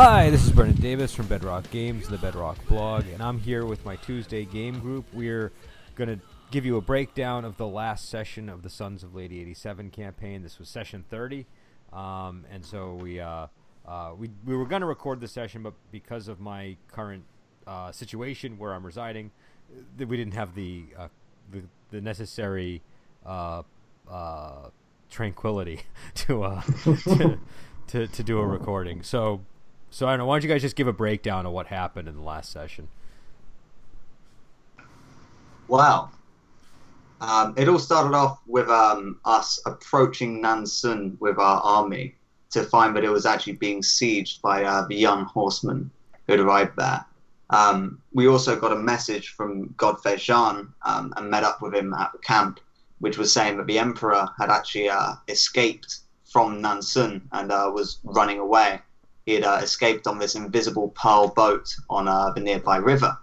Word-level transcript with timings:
Hi, 0.00 0.30
this 0.30 0.46
is 0.46 0.52
Brendan 0.52 0.80
Davis 0.80 1.12
from 1.12 1.26
Bedrock 1.26 1.68
Games, 1.72 2.06
the 2.06 2.18
Bedrock 2.18 2.64
blog, 2.68 3.04
and 3.12 3.20
I'm 3.20 3.40
here 3.40 3.66
with 3.66 3.84
my 3.84 3.96
Tuesday 3.96 4.44
game 4.44 4.78
group. 4.78 5.04
We're 5.12 5.50
going 5.96 6.08
to 6.08 6.24
give 6.52 6.64
you 6.64 6.76
a 6.76 6.80
breakdown 6.80 7.44
of 7.44 7.56
the 7.56 7.66
last 7.66 8.08
session 8.08 8.48
of 8.48 8.62
the 8.62 8.70
Sons 8.70 9.02
of 9.02 9.16
Lady 9.16 9.40
87 9.40 9.90
campaign. 9.90 10.44
This 10.44 10.60
was 10.60 10.68
session 10.68 11.04
30, 11.10 11.46
um, 11.92 12.46
and 12.48 12.64
so 12.64 12.94
we, 12.94 13.18
uh, 13.18 13.48
uh, 13.88 14.12
we, 14.16 14.30
we 14.46 14.54
were 14.54 14.66
going 14.66 14.82
to 14.82 14.86
record 14.86 15.20
the 15.20 15.26
session, 15.26 15.64
but 15.64 15.74
because 15.90 16.28
of 16.28 16.38
my 16.38 16.76
current 16.86 17.24
uh, 17.66 17.90
situation 17.90 18.56
where 18.56 18.74
I'm 18.74 18.86
residing, 18.86 19.32
th- 19.98 20.08
we 20.08 20.16
didn't 20.16 20.34
have 20.34 20.54
the, 20.54 20.84
uh, 20.96 21.08
the, 21.50 21.64
the 21.90 22.00
necessary 22.00 22.82
uh, 23.26 23.64
uh, 24.08 24.70
tranquility 25.10 25.80
to, 26.14 26.62
to, 26.84 27.40
to, 27.88 28.06
to 28.06 28.22
do 28.22 28.38
a 28.38 28.46
recording. 28.46 29.02
So 29.02 29.40
so 29.90 30.06
I 30.06 30.12
don't 30.12 30.18
know. 30.18 30.26
Why 30.26 30.36
don't 30.36 30.44
you 30.44 30.48
guys 30.48 30.62
just 30.62 30.76
give 30.76 30.86
a 30.86 30.92
breakdown 30.92 31.46
of 31.46 31.52
what 31.52 31.66
happened 31.68 32.08
in 32.08 32.16
the 32.16 32.22
last 32.22 32.52
session? 32.52 32.88
Wow. 35.66 36.10
Um, 37.20 37.54
it 37.56 37.68
all 37.68 37.78
started 37.78 38.14
off 38.14 38.40
with 38.46 38.68
um, 38.68 39.18
us 39.24 39.60
approaching 39.66 40.42
Nansun 40.42 41.18
with 41.20 41.38
our 41.38 41.60
army 41.60 42.14
to 42.50 42.62
find 42.62 42.96
that 42.96 43.04
it 43.04 43.10
was 43.10 43.26
actually 43.26 43.54
being 43.54 43.82
sieged 43.82 44.40
by 44.40 44.64
uh, 44.64 44.86
the 44.88 44.94
young 44.94 45.24
horsemen 45.24 45.90
who 46.26 46.34
had 46.34 46.40
arrived 46.40 46.76
there. 46.76 47.04
Um, 47.50 48.00
we 48.12 48.28
also 48.28 48.58
got 48.58 48.72
a 48.72 48.76
message 48.76 49.30
from 49.30 49.74
Godfrey 49.76 50.16
Jean 50.16 50.72
um, 50.82 51.12
and 51.16 51.30
met 51.30 51.44
up 51.44 51.60
with 51.60 51.74
him 51.74 51.92
at 51.94 52.12
the 52.12 52.18
camp, 52.18 52.60
which 53.00 53.18
was 53.18 53.32
saying 53.32 53.56
that 53.56 53.66
the 53.66 53.78
emperor 53.78 54.28
had 54.38 54.50
actually 54.50 54.88
uh, 54.88 55.14
escaped 55.28 56.00
from 56.24 56.62
Nansun 56.62 57.22
and 57.32 57.50
uh, 57.50 57.70
was 57.72 57.98
running 58.04 58.38
away 58.38 58.80
he 59.28 59.34
had 59.34 59.44
uh, 59.44 59.60
escaped 59.62 60.06
on 60.06 60.18
this 60.18 60.36
invisible 60.36 60.88
pearl 60.96 61.28
boat 61.28 61.68
on 61.90 62.08
uh, 62.08 62.30
the 62.30 62.40
nearby 62.40 62.78
river. 62.78 63.14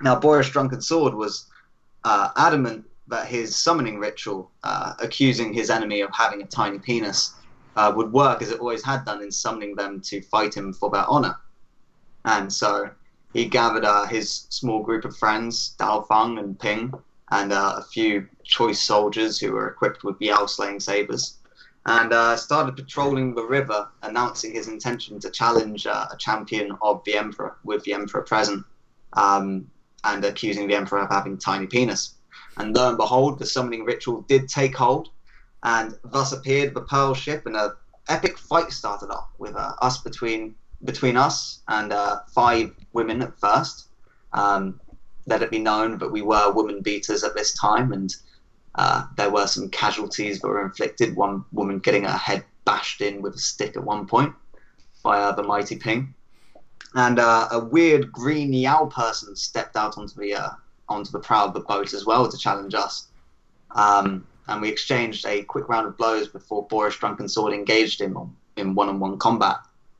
Now, 0.00 0.18
Boris 0.18 0.48
Drunken 0.48 0.80
Sword 0.80 1.12
was 1.12 1.50
uh, 2.04 2.30
adamant 2.36 2.86
that 3.08 3.26
his 3.26 3.54
summoning 3.54 3.98
ritual, 3.98 4.50
uh, 4.62 4.94
accusing 4.98 5.52
his 5.52 5.68
enemy 5.68 6.00
of 6.00 6.08
having 6.14 6.40
a 6.40 6.46
tiny 6.46 6.78
penis, 6.78 7.34
uh, 7.76 7.92
would 7.94 8.10
work 8.10 8.40
as 8.40 8.50
it 8.50 8.58
always 8.58 8.82
had 8.82 9.04
done 9.04 9.22
in 9.22 9.30
summoning 9.30 9.76
them 9.76 10.00
to 10.00 10.22
fight 10.22 10.56
him 10.56 10.72
for 10.72 10.88
their 10.88 11.04
honor. 11.06 11.36
And 12.24 12.50
so 12.50 12.88
he 13.34 13.44
gathered 13.44 13.84
uh, 13.84 14.06
his 14.06 14.46
small 14.48 14.82
group 14.82 15.04
of 15.04 15.14
friends, 15.14 15.76
Dao 15.78 16.08
Feng 16.08 16.38
and 16.38 16.58
Ping, 16.58 16.94
and 17.32 17.52
a 17.52 17.82
few 17.92 18.26
choice 18.44 18.80
soldiers 18.80 19.38
who 19.38 19.52
were 19.52 19.68
equipped 19.68 20.04
with 20.04 20.16
Yao 20.22 20.46
slaying 20.46 20.80
sabers 20.80 21.36
and 21.86 22.12
uh, 22.12 22.36
started 22.36 22.76
patrolling 22.76 23.34
the 23.34 23.44
river, 23.44 23.88
announcing 24.02 24.52
his 24.52 24.66
intention 24.66 25.20
to 25.20 25.30
challenge 25.30 25.86
uh, 25.86 26.06
a 26.12 26.16
champion 26.16 26.76
of 26.82 27.02
the 27.04 27.16
Emperor 27.16 27.56
with 27.62 27.82
the 27.84 27.92
Emperor 27.92 28.22
present, 28.22 28.64
um, 29.12 29.70
and 30.02 30.24
accusing 30.24 30.66
the 30.66 30.74
Emperor 30.74 30.98
of 30.98 31.10
having 31.10 31.38
tiny 31.38 31.66
penis. 31.66 32.14
And 32.56 32.74
lo 32.74 32.88
and 32.88 32.98
behold, 32.98 33.38
the 33.38 33.46
summoning 33.46 33.84
ritual 33.84 34.22
did 34.22 34.48
take 34.48 34.74
hold, 34.74 35.10
and 35.62 35.96
thus 36.04 36.32
appeared 36.32 36.74
the 36.74 36.82
Pearl 36.82 37.14
ship, 37.14 37.46
and 37.46 37.56
an 37.56 37.70
epic 38.08 38.36
fight 38.36 38.72
started 38.72 39.10
off 39.10 39.28
with 39.38 39.54
uh, 39.54 39.74
us 39.80 39.98
between 39.98 40.56
between 40.84 41.16
us 41.16 41.62
and 41.68 41.92
uh, 41.92 42.20
five 42.34 42.70
women 42.92 43.22
at 43.22 43.38
first. 43.38 43.88
Um, 44.32 44.80
let 45.26 45.42
it 45.42 45.50
be 45.50 45.58
known 45.58 45.98
that 45.98 46.10
we 46.10 46.22
were 46.22 46.52
woman 46.52 46.82
beaters 46.82 47.24
at 47.24 47.34
this 47.34 47.54
time, 47.54 47.92
and 47.92 48.14
uh, 48.76 49.06
there 49.16 49.30
were 49.30 49.46
some 49.46 49.68
casualties 49.70 50.40
that 50.40 50.48
were 50.48 50.64
inflicted. 50.64 51.16
One 51.16 51.44
woman 51.52 51.78
getting 51.78 52.04
her 52.04 52.16
head 52.16 52.44
bashed 52.64 53.00
in 53.00 53.22
with 53.22 53.34
a 53.34 53.38
stick 53.38 53.76
at 53.76 53.84
one 53.84 54.06
point 54.06 54.34
by 55.02 55.20
uh, 55.20 55.32
the 55.32 55.42
mighty 55.42 55.76
Ping, 55.76 56.14
and 56.94 57.18
uh, 57.18 57.48
a 57.50 57.60
weird 57.60 58.12
green 58.12 58.52
Yao 58.52 58.86
person 58.86 59.34
stepped 59.36 59.76
out 59.76 59.96
onto 59.96 60.20
the 60.20 60.34
uh, 60.34 60.50
onto 60.88 61.10
the 61.10 61.18
prow 61.18 61.46
of 61.46 61.54
the 61.54 61.60
boat 61.60 61.92
as 61.94 62.04
well 62.06 62.28
to 62.28 62.38
challenge 62.38 62.74
us. 62.74 63.08
Um, 63.72 64.26
and 64.48 64.62
we 64.62 64.68
exchanged 64.68 65.26
a 65.26 65.42
quick 65.42 65.68
round 65.68 65.86
of 65.86 65.96
blows 65.96 66.28
before 66.28 66.66
Boris 66.68 66.96
Drunken 66.96 67.28
Sword 67.28 67.52
engaged 67.52 68.00
him 68.00 68.36
in 68.56 68.74
one-on-one 68.74 69.18
combat 69.18 69.56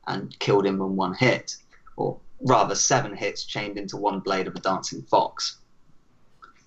and 0.07 0.37
killed 0.39 0.65
him 0.65 0.75
in 0.75 0.95
one 0.95 1.13
hit, 1.13 1.57
or 1.97 2.17
rather 2.41 2.75
seven 2.75 3.15
hits 3.15 3.43
chained 3.43 3.77
into 3.77 3.97
one 3.97 4.19
blade 4.19 4.47
of 4.47 4.55
a 4.55 4.59
dancing 4.59 5.01
fox. 5.01 5.57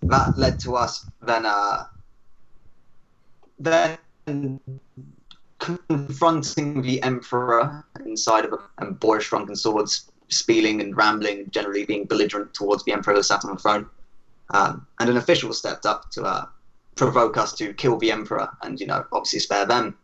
That 0.03 0.37
led 0.37 0.60
to 0.60 0.76
us 0.76 1.06
then 1.22 1.47
uh, 1.47 1.84
then 3.60 4.60
confronting 5.59 6.82
the 6.82 7.03
emperor 7.03 7.84
inside 8.04 8.44
of 8.44 8.53
a 8.54 8.59
and 8.78 8.98
Boris 8.98 9.28
Drunken 9.28 9.54
Swords 9.54 10.10
spieling 10.28 10.81
and 10.81 10.97
rambling, 10.97 11.50
generally 11.50 11.84
being 11.84 12.06
belligerent 12.06 12.54
towards 12.54 12.84
the 12.84 12.93
emperor 12.93 13.15
who 13.15 13.22
sat 13.22 13.44
on 13.44 13.54
the 13.54 13.60
throne. 13.60 13.87
Um, 14.53 14.87
and 14.99 15.10
an 15.10 15.16
official 15.16 15.53
stepped 15.53 15.87
up 15.87 16.10
to 16.12 16.22
uh, 16.22 16.47
provoke 16.97 17.37
us 17.37 17.53
to 17.54 17.72
kill 17.75 17.99
the 17.99 18.10
emperor 18.10 18.49
and, 18.62 18.81
you 18.81 18.87
know, 18.87 19.04
obviously 19.12 19.38
spare 19.41 19.66
them. 19.66 19.97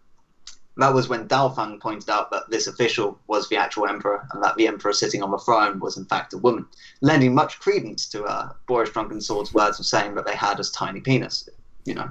That 0.76 0.92
was 0.92 1.08
when 1.08 1.26
Dao 1.26 1.56
Feng 1.56 1.80
pointed 1.80 2.10
out 2.10 2.30
that 2.30 2.50
this 2.50 2.66
official 2.66 3.18
was 3.28 3.48
the 3.48 3.56
actual 3.56 3.86
emperor 3.86 4.28
and 4.32 4.42
that 4.42 4.56
the 4.56 4.68
emperor 4.68 4.92
sitting 4.92 5.22
on 5.22 5.30
the 5.30 5.38
throne 5.38 5.80
was 5.80 5.96
in 5.96 6.04
fact 6.04 6.34
a 6.34 6.38
woman, 6.38 6.66
lending 7.00 7.34
much 7.34 7.58
credence 7.60 8.06
to 8.10 8.24
uh, 8.24 8.50
Boris 8.66 8.90
Drunken 8.90 9.22
Sword's 9.22 9.54
words 9.54 9.80
of 9.80 9.86
saying 9.86 10.14
that 10.16 10.26
they 10.26 10.36
had 10.36 10.60
a 10.60 10.64
tiny 10.64 11.00
penis. 11.00 11.48
You 11.86 11.94
know, 11.94 12.10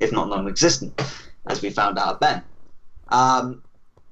if 0.00 0.12
not 0.12 0.28
non-existent, 0.28 1.00
as 1.46 1.62
we 1.62 1.70
found 1.70 1.98
out 1.98 2.20
then. 2.20 2.42
Um, 3.08 3.62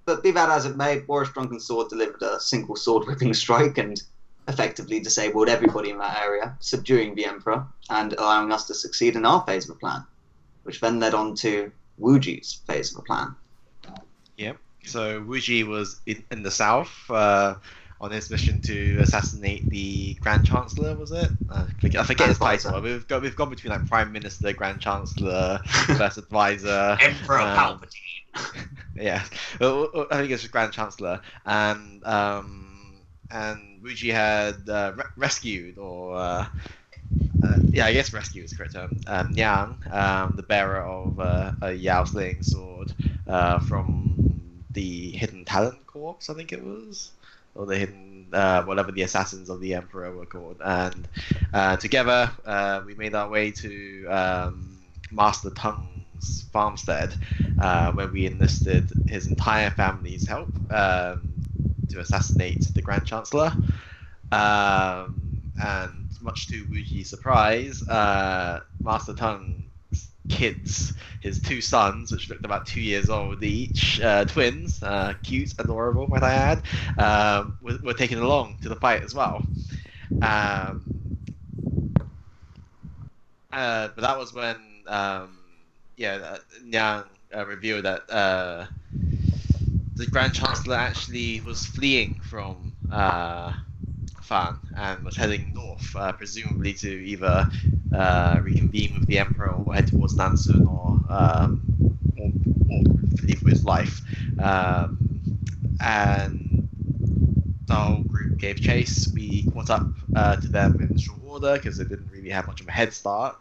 but 0.04 0.22
be 0.22 0.30
that 0.30 0.48
as 0.48 0.66
it 0.66 0.76
may, 0.76 1.00
Boris 1.00 1.30
Drunken 1.30 1.60
Sword 1.60 1.88
delivered 1.88 2.22
a 2.22 2.40
single 2.40 2.76
sword 2.76 3.06
whipping 3.06 3.34
strike 3.34 3.78
and 3.78 4.00
effectively 4.48 5.00
disabled 5.00 5.48
everybody 5.48 5.90
in 5.90 5.98
that 5.98 6.18
area, 6.22 6.56
subduing 6.60 7.14
the 7.14 7.26
Emperor 7.26 7.66
and 7.90 8.12
allowing 8.14 8.52
us 8.52 8.66
to 8.68 8.74
succeed 8.74 9.16
in 9.16 9.26
our 9.26 9.44
phase 9.44 9.68
of 9.68 9.74
the 9.74 9.80
plan, 9.80 10.04
which 10.62 10.80
then 10.80 11.00
led 11.00 11.14
on 11.14 11.34
to 11.34 11.72
Wuji's 12.00 12.60
phase 12.66 12.90
of 12.90 12.98
the 12.98 13.02
plan. 13.02 13.34
Yep. 14.36 14.58
So 14.84 15.20
Wuji 15.22 15.66
was 15.66 16.00
in, 16.06 16.22
in 16.30 16.42
the 16.44 16.50
south, 16.50 16.92
uh, 17.10 17.56
on 18.00 18.10
his 18.10 18.30
mission 18.30 18.60
to 18.60 18.98
assassinate 19.00 19.68
the 19.70 20.14
Grand 20.14 20.44
Chancellor. 20.44 20.94
Was 20.94 21.12
it? 21.12 21.30
Uh, 21.48 21.66
I 21.82 22.02
forget 22.02 22.28
his 22.28 22.38
title. 22.38 22.80
We've 22.80 23.06
got 23.06 23.22
we've 23.22 23.36
gone 23.36 23.50
between 23.50 23.72
like 23.72 23.86
Prime 23.86 24.12
Minister, 24.12 24.52
Grand 24.52 24.80
Chancellor, 24.80 25.60
First 25.96 26.18
Advisor, 26.18 26.98
Emperor 27.00 27.40
um, 27.40 27.56
Palpatine. 27.56 28.68
yeah, 28.94 29.24
I 29.60 30.18
think 30.18 30.30
it's 30.30 30.46
Grand 30.48 30.72
Chancellor, 30.72 31.20
and 31.44 32.04
um, 32.04 33.00
and 33.30 33.82
Wuji 33.82 34.12
had 34.12 34.68
uh, 34.68 34.92
re- 34.96 35.04
rescued 35.16 35.78
or. 35.78 36.16
Uh, 36.16 36.46
uh, 37.42 37.58
yeah, 37.70 37.86
I 37.86 37.92
guess 37.92 38.12
rescue 38.12 38.42
is 38.42 38.50
the 38.50 38.56
correct 38.56 38.72
term. 38.72 38.98
Um, 39.06 39.32
Yang, 39.32 39.78
um, 39.90 40.36
the 40.36 40.42
bearer 40.42 40.80
of 40.82 41.20
uh, 41.20 41.52
a 41.60 41.72
Yao 41.72 42.04
slaying 42.04 42.42
sword 42.42 42.92
uh, 43.26 43.58
from 43.58 44.64
the 44.72 45.10
Hidden 45.12 45.44
Talent 45.44 45.86
Corps, 45.86 46.16
I 46.28 46.34
think 46.34 46.53
it 46.53 46.65
was 46.65 47.10
or 47.56 47.66
the 47.66 47.76
hidden 47.76 48.06
uh, 48.32 48.62
whatever 48.64 48.92
the 48.92 49.03
assassins 49.03 49.48
of 49.48 49.60
the 49.60 49.74
emperor 49.74 50.14
were 50.14 50.26
called. 50.26 50.60
And 50.64 51.08
uh, 51.53 51.76
together 51.76 52.30
uh, 52.44 52.82
we 52.84 52.94
made 52.94 53.14
our 53.14 53.28
way 53.28 53.50
to 53.53 54.06
um, 54.08 54.78
master 55.10 55.50
tung's 55.50 56.47
farmstead 56.53 57.14
uh, 57.58 57.92
where 57.92 58.08
we 58.08 58.26
enlisted 58.26 58.92
his 59.06 59.26
entire 59.26 59.70
family's 59.70 60.26
help 60.26 60.58
um, 60.70 61.38
to 61.88 62.00
assassinate 62.00 62.70
the 62.74 62.82
grand 62.82 63.06
chancellor. 63.06 63.54
Um, 64.32 65.22
and 65.59 66.10
much 66.20 66.48
to 66.48 66.66
wuji's 66.66 67.09
surprise 67.09 67.82
uh, 67.88 68.60
master 68.82 69.14
tung 69.14 69.66
kids, 70.28 70.94
his 71.20 71.40
two 71.40 71.60
sons, 71.60 72.12
which 72.12 72.28
looked 72.28 72.44
about 72.44 72.66
two 72.66 72.80
years 72.80 73.08
old 73.08 73.42
each, 73.42 74.00
uh, 74.00 74.24
twins, 74.24 74.82
uh, 74.82 75.14
cute, 75.22 75.54
adorable, 75.58 76.06
might 76.06 76.22
I 76.22 76.32
add, 76.32 76.62
um, 76.98 77.56
were, 77.60 77.78
were, 77.82 77.94
taken 77.94 78.18
along 78.18 78.58
to 78.62 78.68
the 78.68 78.76
fight 78.76 79.02
as 79.02 79.14
well. 79.14 79.44
Um, 80.22 80.84
uh, 83.52 83.88
but 83.94 84.00
that 84.02 84.18
was 84.18 84.34
when, 84.34 84.56
um, 84.86 85.38
yeah, 85.96 86.38
Nyang 86.64 87.06
uh, 87.34 87.46
revealed 87.46 87.84
that 87.84 88.08
uh, 88.10 88.66
the 89.96 90.06
Grand 90.06 90.34
Chancellor 90.34 90.76
actually 90.76 91.40
was 91.40 91.64
fleeing 91.64 92.20
from 92.22 92.72
uh, 92.90 93.52
Fan 94.22 94.58
and 94.76 95.04
was 95.04 95.16
heading 95.16 95.52
north, 95.54 95.94
uh, 95.96 96.12
presumably 96.12 96.74
to 96.74 96.88
either 96.88 97.48
uh, 97.97 98.41
reconvene 98.45 98.95
with 98.98 99.09
the 99.09 99.19
Emperor 99.19 99.51
or 99.53 99.75
head 99.75 99.89
towards 99.89 100.16
Nansun 100.16 100.66
or, 100.66 101.01
um, 101.09 101.63
or, 102.16 102.33
or 102.69 102.83
for 103.37 103.48
his 103.51 103.65
life. 103.65 104.03
Um, 104.39 105.22
and 105.81 106.69
the 107.66 107.75
whole 107.75 108.03
group 108.04 108.39
gave 108.39 108.60
chase. 108.60 109.13
We 109.15 109.45
caught 109.45 109.71
up 109.71 109.95
uh, 110.15 110.37
to 110.37 110.48
them 110.48 110.81
in 110.81 110.97
short 110.97 111.21
order 111.25 111.54
because 111.54 111.78
they 111.78 111.84
didn't 111.84 112.10
really 112.10 112.31
have 112.31 112.47
much 112.47 112.60
of 112.60 112.69
a 112.69 112.72
head 112.72 112.93
start. 112.93 113.37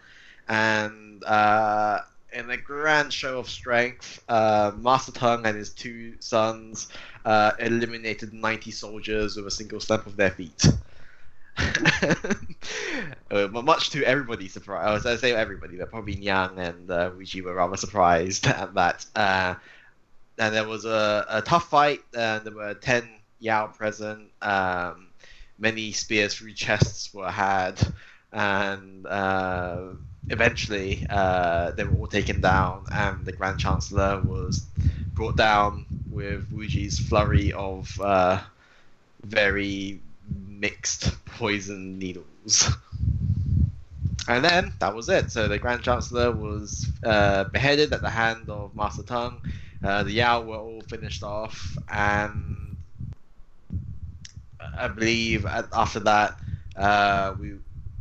And 0.48 1.24
uh, 1.24 2.02
in 2.34 2.50
a 2.50 2.58
grand 2.58 3.14
show 3.14 3.40
of 3.40 3.50
strength, 3.50 4.24
uh, 4.28 4.72
Master 4.78 5.12
Tongue 5.12 5.46
and 5.46 5.58
his 5.58 5.72
two 5.72 6.16
sons 6.20 6.90
uh, 7.26 7.54
eliminated 7.60 8.34
90 8.34 8.72
soldiers 8.72 9.38
with 9.38 9.48
a 9.48 9.52
single 9.52 9.80
stamp 9.80 10.08
of 10.08 10.18
their 10.18 10.32
feet. 10.32 10.66
uh, 13.32 13.48
much 13.48 13.90
to 13.92 14.04
everybody's 14.04 14.54
surprise, 14.54 14.88
I 14.88 14.94
was 14.94 15.04
going 15.04 15.16
to 15.16 15.20
say 15.20 15.34
everybody, 15.34 15.78
but 15.78 15.90
probably 15.90 16.16
Nyang 16.16 16.58
and 16.58 16.90
uh, 16.90 17.12
Wuji 17.12 17.44
were 17.44 17.54
rather 17.54 17.78
surprised 17.78 18.48
at 18.48 18.74
that. 18.76 19.06
Uh, 19.16 19.56
and 20.38 20.54
there 20.54 20.68
was 20.68 20.86
a, 20.86 21.26
a 21.30 21.42
tough 21.42 21.70
fight, 21.70 22.02
and 22.14 22.46
there 22.46 22.54
were 22.54 22.74
10 22.74 23.08
Yao 23.40 23.68
present. 23.68 24.30
Um, 24.42 25.08
many 25.58 25.92
spears 25.92 26.36
through 26.36 26.54
chests 26.54 27.14
were 27.14 27.32
had, 27.32 27.80
and 28.32 29.06
uh, 29.08 29.82
eventually 30.30 31.06
uh, 31.10 31.72
they 31.72 31.84
were 31.84 31.98
all 31.98 32.08
taken 32.08 32.42
down, 32.42 32.86
and 32.92 33.26
the 33.26 33.32
Grand 33.32 33.60
Chancellor 33.60 34.22
was 34.22 34.66
brought 35.14 35.38
down 35.38 35.86
with 36.10 36.52
Wuji's 36.52 37.00
flurry 37.00 37.54
of 37.54 38.00
uh, 38.02 38.42
very 39.24 40.02
mixed 40.48 41.24
poison 41.26 41.98
needles. 42.00 42.72
And 44.28 44.44
then 44.44 44.74
that 44.80 44.94
was 44.96 45.10
it. 45.10 45.30
So 45.32 45.48
the 45.48 45.60
Grand 45.60 45.84
Chancellor 45.84 46.32
was 46.32 46.92
uh, 47.04 47.46
beheaded 47.46 47.94
at 47.94 48.02
the 48.02 48.10
hand 48.10 48.50
of 48.50 48.76
Master 48.76 49.04
Tongue. 49.04 49.40
Uh, 49.84 50.04
the 50.04 50.14
Yao 50.14 50.42
were 50.42 50.58
all 50.58 50.82
finished 50.82 51.22
off, 51.22 51.78
and 51.90 52.76
I 54.78 54.88
believe 54.88 55.46
after 55.46 56.00
that 56.02 56.40
uh, 56.76 57.36
we 57.40 57.52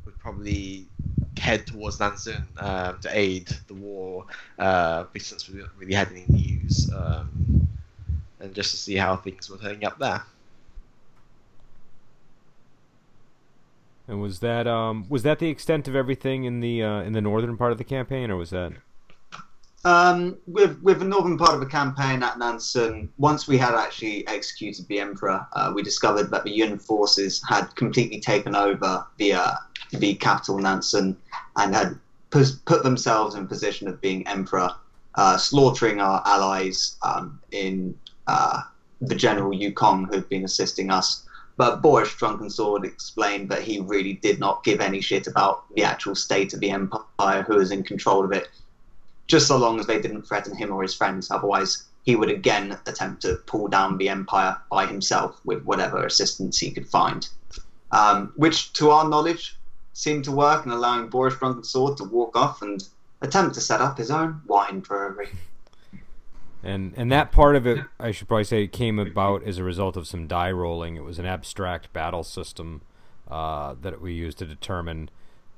would 0.04 0.18
probably 0.18 0.86
head 1.38 1.66
towards 1.66 1.98
Nansun 1.98 2.44
um, 2.56 2.98
to 3.00 3.10
aid 3.12 3.48
the 3.66 3.74
war, 3.74 4.24
uh, 4.58 5.04
since 5.18 5.48
we 5.48 5.62
really 5.76 5.92
had 5.94 6.08
any 6.10 6.24
news, 6.28 6.90
um, 6.94 7.68
and 8.40 8.54
just 8.54 8.70
to 8.70 8.76
see 8.78 8.96
how 8.96 9.16
things 9.16 9.50
were 9.50 9.58
turning 9.58 9.84
up 9.84 9.98
there. 9.98 10.22
And 14.06 14.20
was 14.20 14.40
that 14.40 14.66
um, 14.66 15.06
was 15.08 15.22
that 15.22 15.38
the 15.38 15.48
extent 15.48 15.88
of 15.88 15.96
everything 15.96 16.44
in 16.44 16.60
the 16.60 16.82
uh, 16.82 17.02
in 17.02 17.12
the 17.12 17.22
northern 17.22 17.56
part 17.56 17.72
of 17.72 17.78
the 17.78 17.84
campaign, 17.84 18.30
or 18.30 18.36
was 18.36 18.50
that? 18.50 18.72
Um, 19.86 20.38
with 20.46 20.80
with 20.82 20.98
the 20.98 21.04
northern 21.04 21.36
part 21.36 21.54
of 21.54 21.60
the 21.60 21.66
campaign 21.66 22.22
at 22.22 22.38
Nansen, 22.38 23.10
once 23.18 23.46
we 23.46 23.58
had 23.58 23.74
actually 23.74 24.26
executed 24.26 24.86
the 24.88 25.00
emperor, 25.00 25.46
uh, 25.54 25.72
we 25.74 25.82
discovered 25.82 26.30
that 26.30 26.44
the 26.44 26.50
Yun 26.50 26.78
forces 26.78 27.42
had 27.48 27.74
completely 27.76 28.20
taken 28.20 28.54
over 28.54 29.06
the 29.18 29.34
uh, 29.34 29.54
the 29.90 30.14
capital 30.14 30.58
Nansen 30.58 31.16
and 31.56 31.74
had 31.74 31.98
put, 32.30 32.82
themselves 32.82 33.34
in 33.34 33.46
position 33.46 33.86
of 33.86 34.00
being 34.00 34.26
emperor, 34.26 34.70
uh, 35.14 35.36
slaughtering 35.36 36.00
our 36.00 36.22
allies 36.26 36.96
um, 37.02 37.38
in 37.52 37.96
uh, 38.26 38.62
the 39.00 39.14
general 39.14 39.52
Yukong 39.52 40.06
who 40.06 40.14
had 40.14 40.28
been 40.28 40.44
assisting 40.44 40.90
us. 40.90 41.26
But 41.56 41.82
Boris 41.82 42.14
Drunken 42.14 42.50
Sword 42.50 42.84
explained 42.84 43.48
that 43.48 43.62
he 43.62 43.80
really 43.80 44.14
did 44.14 44.40
not 44.40 44.64
give 44.64 44.80
any 44.80 45.00
shit 45.00 45.26
about 45.26 45.64
the 45.74 45.84
actual 45.84 46.16
state 46.16 46.52
of 46.52 46.60
the 46.60 46.70
empire, 46.70 47.42
who 47.42 47.56
was 47.56 47.70
in 47.70 47.84
control 47.84 48.24
of 48.24 48.32
it, 48.32 48.48
just 49.28 49.46
so 49.46 49.56
long 49.56 49.78
as 49.78 49.86
they 49.86 50.00
didn't 50.00 50.22
threaten 50.22 50.56
him 50.56 50.72
or 50.72 50.82
his 50.82 50.94
friends. 50.94 51.30
Otherwise, 51.30 51.84
he 52.02 52.16
would 52.16 52.28
again 52.28 52.78
attempt 52.86 53.22
to 53.22 53.36
pull 53.46 53.68
down 53.68 53.98
the 53.98 54.08
empire 54.08 54.56
by 54.70 54.86
himself 54.86 55.40
with 55.44 55.62
whatever 55.62 56.04
assistance 56.04 56.58
he 56.58 56.72
could 56.72 56.88
find. 56.88 57.28
Um, 57.92 58.32
which, 58.36 58.72
to 58.74 58.90
our 58.90 59.08
knowledge, 59.08 59.56
seemed 59.92 60.24
to 60.24 60.32
work 60.32 60.66
in 60.66 60.72
allowing 60.72 61.08
Boris 61.08 61.36
Drunken 61.36 61.62
Sword 61.62 61.96
to 61.98 62.04
walk 62.04 62.36
off 62.36 62.62
and 62.62 62.86
attempt 63.22 63.54
to 63.54 63.60
set 63.60 63.80
up 63.80 63.96
his 63.96 64.10
own 64.10 64.42
wine 64.46 64.80
brewery. 64.80 65.30
And 66.64 66.94
and 66.96 67.12
that 67.12 67.30
part 67.30 67.56
of 67.56 67.66
it, 67.66 67.78
I 68.00 68.10
should 68.10 68.26
probably 68.26 68.44
say, 68.44 68.66
came 68.66 68.98
about 68.98 69.44
as 69.44 69.58
a 69.58 69.64
result 69.64 69.96
of 69.96 70.06
some 70.06 70.26
die 70.26 70.50
rolling. 70.50 70.96
It 70.96 71.04
was 71.04 71.18
an 71.18 71.26
abstract 71.26 71.92
battle 71.92 72.24
system 72.24 72.80
uh, 73.30 73.74
that 73.82 74.00
we 74.00 74.14
used 74.14 74.38
to 74.38 74.46
determine 74.46 75.10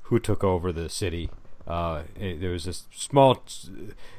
who 0.02 0.18
took 0.18 0.42
over 0.42 0.72
the 0.72 0.88
city. 0.88 1.30
Uh, 1.64 2.02
it, 2.18 2.40
there 2.40 2.50
was 2.50 2.64
this 2.64 2.86
small. 2.90 3.40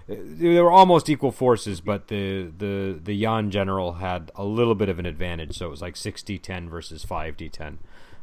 There 0.08 0.64
were 0.64 0.72
almost 0.72 1.10
equal 1.10 1.32
forces, 1.32 1.82
but 1.82 2.08
the 2.08 2.52
the 2.58 2.98
the 3.04 3.14
Yan 3.14 3.52
general 3.52 3.94
had 3.94 4.32
a 4.36 4.46
little 4.46 4.76
bit 4.76 4.88
of 4.88 4.98
an 4.98 5.06
advantage. 5.06 5.58
So 5.58 5.68
it 5.68 5.70
was 5.70 5.82
like 5.82 5.98
six 5.98 6.22
d10 6.22 6.70
versus 6.70 7.04
five 7.04 7.36
d10, 7.36 7.78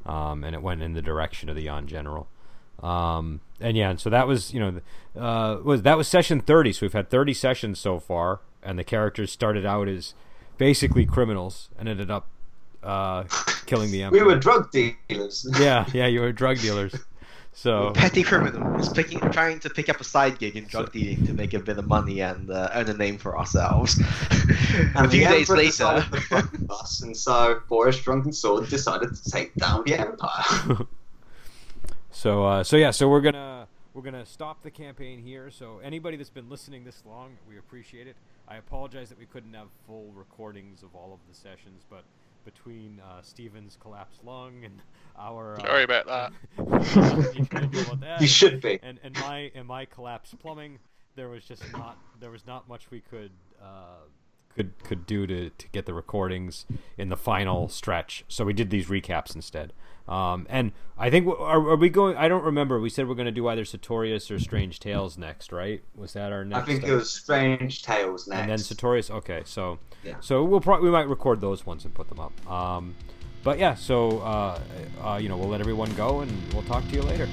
um, 0.06 0.42
and 0.42 0.54
it 0.54 0.62
went 0.62 0.82
in 0.82 0.94
the 0.94 1.02
direction 1.02 1.50
of 1.50 1.56
the 1.56 1.64
Yan 1.64 1.86
general. 1.86 2.28
Um, 2.82 3.40
and 3.60 3.76
yeah, 3.76 3.96
so 3.96 4.08
that 4.10 4.26
was 4.26 4.54
you 4.54 4.60
know 4.60 4.80
uh, 5.20 5.58
was 5.62 5.82
that 5.82 5.98
was 5.98 6.08
session 6.08 6.40
thirty. 6.40 6.72
So 6.72 6.86
we've 6.86 6.94
had 6.94 7.10
thirty 7.10 7.34
sessions 7.34 7.78
so 7.78 7.98
far 8.00 8.40
and 8.64 8.78
the 8.78 8.84
characters 8.84 9.30
started 9.30 9.66
out 9.66 9.88
as 9.88 10.14
basically 10.58 11.06
criminals 11.06 11.68
and 11.78 11.88
ended 11.88 12.10
up 12.10 12.26
uh, 12.82 13.24
killing 13.66 13.90
the 13.90 14.02
emperor. 14.04 14.20
We 14.20 14.24
were 14.26 14.38
drug 14.38 14.70
dealers. 14.70 15.46
yeah, 15.58 15.86
yeah, 15.92 16.06
you 16.06 16.20
were 16.20 16.32
drug 16.32 16.58
dealers. 16.58 16.94
So 17.56 17.92
petty 17.94 18.24
criminals, 18.24 18.92
picking, 18.92 19.20
trying 19.30 19.60
to 19.60 19.70
pick 19.70 19.88
up 19.88 20.00
a 20.00 20.04
side 20.04 20.40
gig 20.40 20.56
in 20.56 20.64
drug 20.64 20.90
dealing 20.90 21.24
to 21.26 21.32
make 21.32 21.54
a 21.54 21.60
bit 21.60 21.78
of 21.78 21.86
money 21.86 22.20
and 22.20 22.50
uh, 22.50 22.68
earn 22.74 22.88
a 22.88 22.94
name 22.94 23.16
for 23.16 23.38
ourselves. 23.38 24.00
a 24.96 25.08
few 25.08 25.24
days 25.24 25.48
later, 25.48 26.04
us, 26.68 27.02
and 27.02 27.16
so 27.16 27.62
Boris 27.68 28.00
Drunken 28.00 28.32
Sword 28.32 28.68
decided 28.68 29.14
to 29.14 29.30
take 29.30 29.54
down 29.54 29.84
the 29.86 29.94
empire. 29.94 30.84
so, 32.10 32.44
uh, 32.44 32.64
so 32.64 32.76
yeah, 32.76 32.90
so 32.90 33.08
we're 33.08 33.20
gonna 33.20 33.68
we're 33.94 34.02
gonna 34.02 34.26
stop 34.26 34.60
the 34.64 34.70
campaign 34.72 35.20
here. 35.20 35.48
So 35.52 35.78
anybody 35.78 36.16
that's 36.16 36.30
been 36.30 36.50
listening 36.50 36.82
this 36.82 37.04
long, 37.06 37.36
we 37.48 37.56
appreciate 37.56 38.08
it. 38.08 38.16
I 38.48 38.56
apologize 38.56 39.08
that 39.08 39.18
we 39.18 39.26
couldn't 39.26 39.54
have 39.54 39.68
full 39.86 40.12
recordings 40.12 40.82
of 40.82 40.94
all 40.94 41.12
of 41.12 41.20
the 41.28 41.34
sessions, 41.34 41.82
but 41.88 42.04
between 42.44 43.00
uh, 43.00 43.22
Steven's 43.22 43.76
collapsed 43.80 44.22
lung 44.24 44.64
and 44.64 44.80
our 45.18 45.54
uh, 45.54 45.60
sorry 45.60 45.84
about 45.84 46.06
that. 46.06 46.32
about 46.58 48.00
that 48.00 48.20
you 48.20 48.26
should 48.26 48.60
be 48.60 48.78
and, 48.82 48.98
and 49.02 49.18
my 49.20 49.50
and 49.54 49.66
my 49.66 49.84
collapsed 49.86 50.38
plumbing, 50.38 50.78
there 51.16 51.28
was 51.28 51.44
just 51.44 51.62
not 51.72 51.96
there 52.20 52.30
was 52.30 52.46
not 52.46 52.68
much 52.68 52.90
we 52.90 53.00
could 53.00 53.30
uh, 53.62 54.04
could 54.54 54.72
could 54.84 55.06
do 55.06 55.26
to, 55.26 55.50
to 55.50 55.68
get 55.68 55.86
the 55.86 55.94
recordings 55.94 56.66
in 56.96 57.08
the 57.08 57.16
final 57.16 57.68
stretch. 57.68 58.24
So 58.28 58.44
we 58.44 58.52
did 58.52 58.70
these 58.70 58.86
recaps 58.86 59.34
instead. 59.34 59.72
Um, 60.06 60.46
and 60.50 60.72
I 60.98 61.08
think 61.08 61.26
are, 61.26 61.70
are, 61.70 61.76
we 61.76 61.88
going? 61.88 62.16
I 62.16 62.28
don't 62.28 62.44
remember. 62.44 62.78
We 62.78 62.90
said 62.90 63.08
we're 63.08 63.14
going 63.14 63.26
to 63.26 63.32
do 63.32 63.48
either 63.48 63.64
Sertorius 63.64 64.30
or 64.30 64.38
Strange 64.38 64.78
Tales 64.78 65.16
next, 65.16 65.50
right? 65.50 65.82
Was 65.96 66.12
that 66.12 66.30
our 66.30 66.44
next? 66.44 66.62
I 66.62 66.66
think 66.66 66.84
it 66.84 66.94
was 66.94 67.10
Strange 67.10 67.82
Tales 67.82 68.28
next, 68.28 68.40
and 68.40 68.50
then 68.50 68.58
Sertorius. 68.58 69.10
Okay, 69.10 69.42
so 69.46 69.78
yeah. 70.04 70.16
so 70.20 70.44
we'll 70.44 70.60
probably 70.60 70.86
we 70.86 70.92
might 70.92 71.08
record 71.08 71.40
those 71.40 71.64
ones 71.64 71.86
and 71.86 71.94
put 71.94 72.08
them 72.10 72.20
up. 72.20 72.50
Um, 72.50 72.94
but 73.42 73.58
yeah, 73.58 73.74
so 73.74 74.18
uh, 74.18 74.60
uh, 75.02 75.16
you 75.16 75.30
know 75.30 75.38
we'll 75.38 75.48
let 75.48 75.60
everyone 75.60 75.92
go 75.94 76.20
and 76.20 76.52
we'll 76.52 76.64
talk 76.64 76.86
to 76.88 76.94
you 76.94 77.02
later. 77.02 77.26